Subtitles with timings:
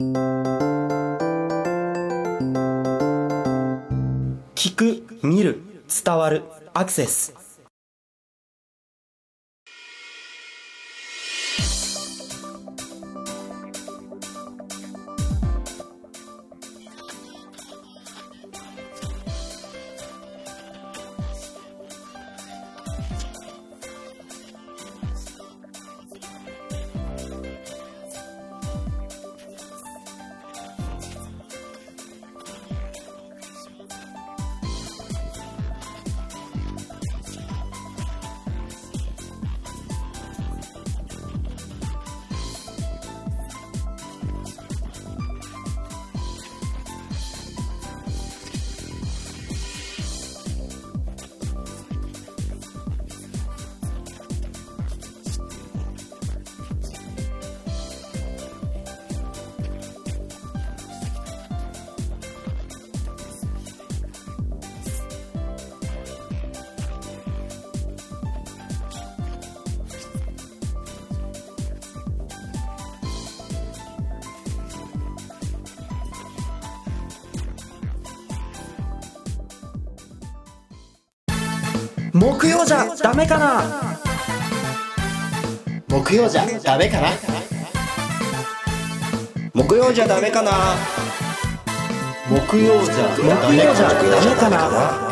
[0.00, 1.14] 聞
[4.74, 5.62] く見る
[6.04, 7.43] 伝わるアクセス。
[82.14, 83.98] 木曜じゃダメかな？
[85.88, 87.08] 木曜じゃダメかな？
[89.52, 90.52] 木曜じゃダメかな？
[92.30, 95.03] 木曜じゃ木曜じゃダメかな？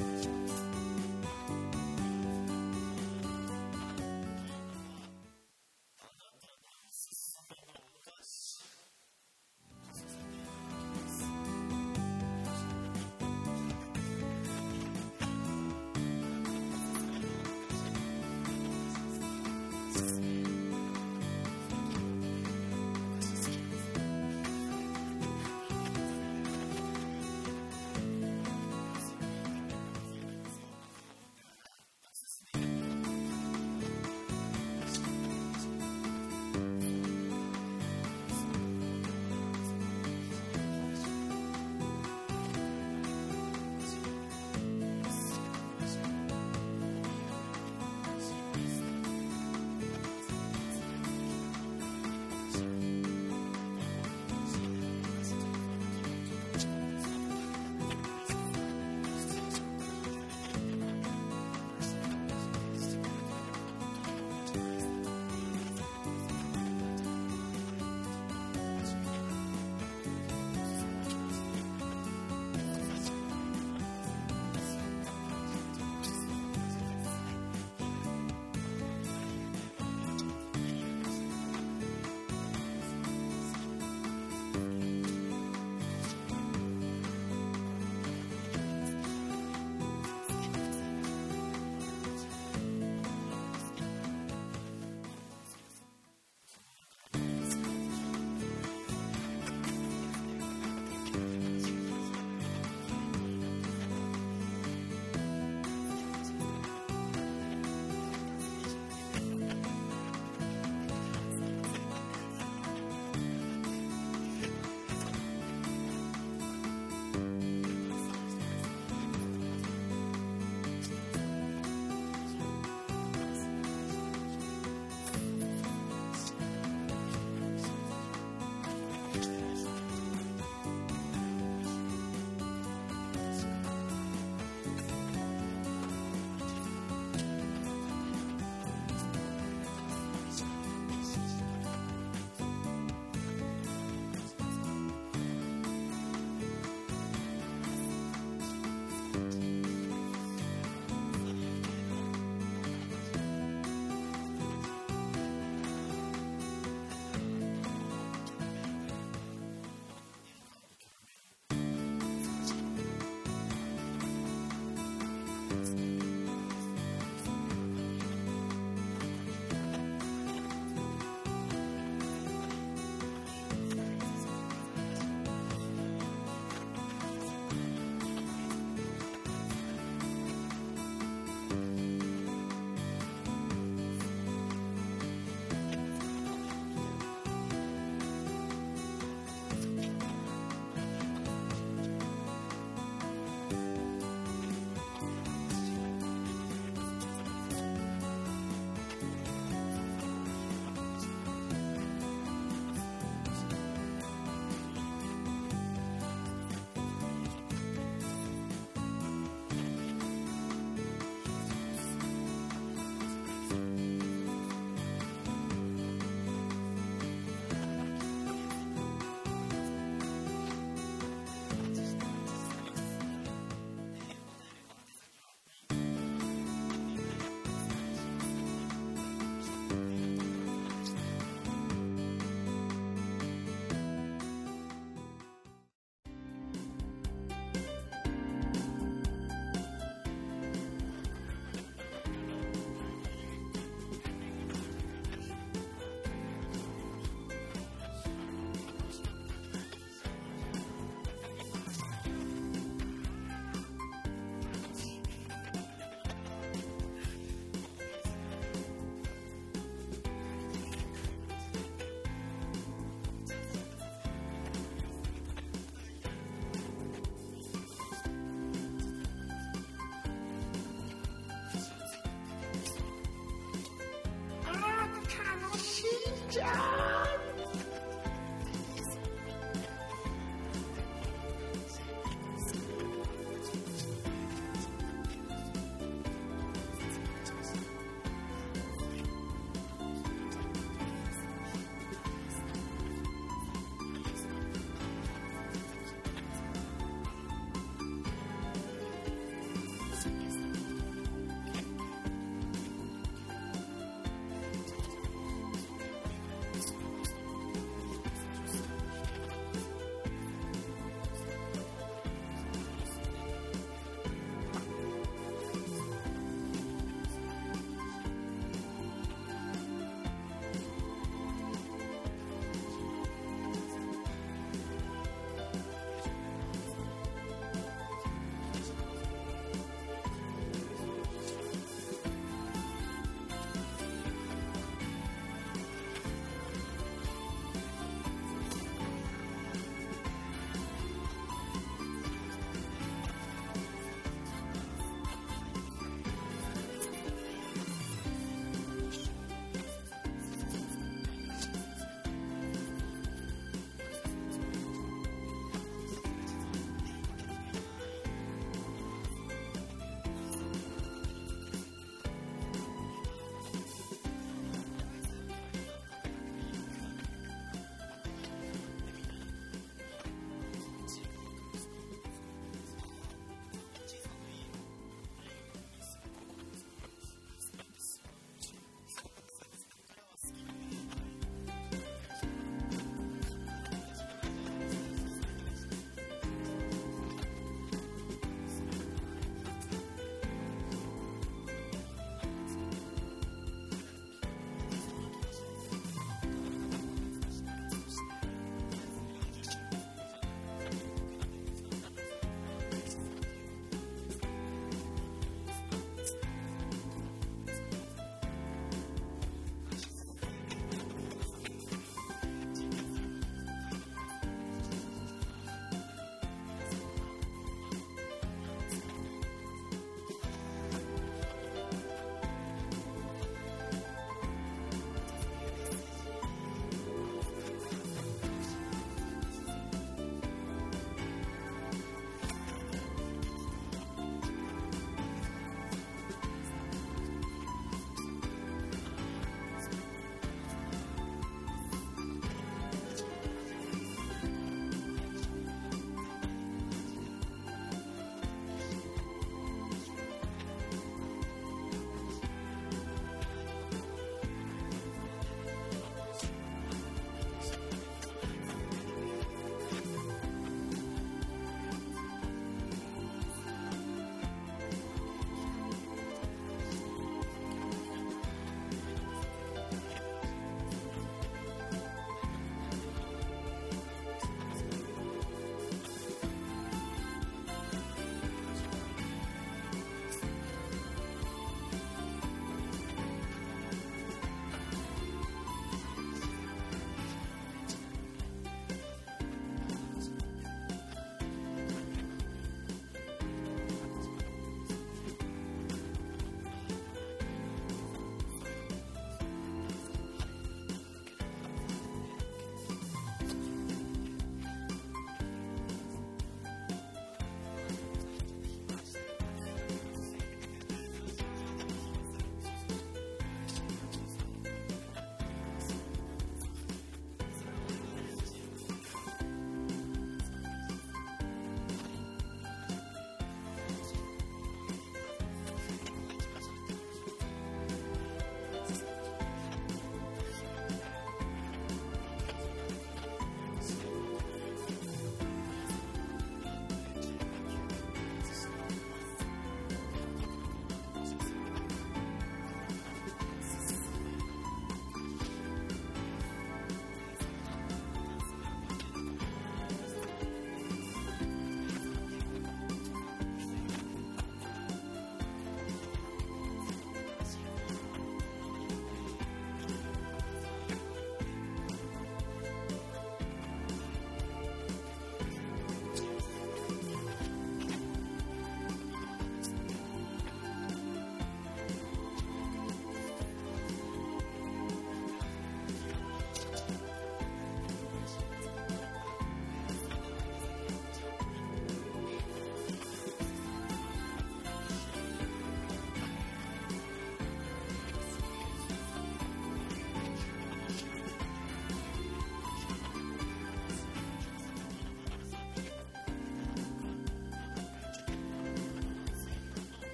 [0.00, 0.69] うん。